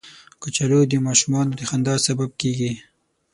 [0.41, 2.71] کچالو د ماشومانو د خندا سبب کېږي